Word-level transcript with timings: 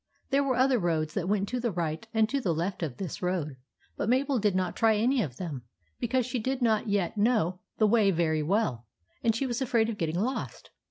There 0.31 0.43
were 0.43 0.55
other 0.55 0.79
roads 0.79 1.13
that 1.13 1.29
went 1.29 1.47
to 1.49 1.59
the 1.59 1.69
right 1.71 2.07
and 2.11 2.27
to 2.27 2.41
the 2.41 2.55
left 2.55 2.81
of 2.81 2.97
this 2.97 3.21
road; 3.21 3.55
but 3.97 4.09
Mabel 4.09 4.39
did 4.39 4.55
not 4.55 4.75
try 4.75 4.95
any 4.95 5.21
of 5.21 5.37
them, 5.37 5.61
because 5.99 6.25
she 6.25 6.39
did 6.39 6.59
not 6.59 6.89
yet 6.89 7.17
know 7.19 7.59
the 7.77 7.85
way 7.85 8.09
very 8.09 8.41
well, 8.41 8.87
and 9.23 9.39
was 9.45 9.61
afraid 9.61 9.89
of 9.89 9.99
getting 9.99 10.19
lost. 10.19 10.71